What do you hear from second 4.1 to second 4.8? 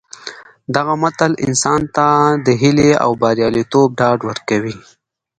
ورکوي